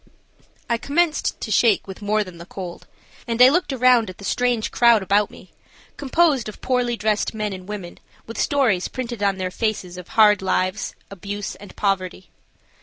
I 0.67 0.79
commenced 0.79 1.39
to 1.41 1.51
shake 1.51 1.85
with 1.85 2.01
more 2.01 2.23
than 2.23 2.39
the 2.39 2.47
cold, 2.47 2.87
and 3.27 3.39
I 3.39 3.49
looked 3.49 3.71
around 3.71 4.09
at 4.09 4.17
the 4.17 4.23
strange 4.23 4.71
crowd 4.71 5.03
about 5.03 5.29
me, 5.29 5.51
composed 5.95 6.49
of 6.49 6.59
poorly 6.59 6.97
dressed 6.97 7.35
men 7.35 7.53
and 7.53 7.69
women 7.69 7.99
with 8.25 8.41
stories 8.41 8.87
printed 8.87 9.21
on 9.21 9.37
their 9.37 9.51
faces 9.51 9.99
of 9.99 10.07
hard 10.17 10.41
lives, 10.41 10.95
abuse 11.11 11.53
and 11.53 11.75
poverty. 11.75 12.31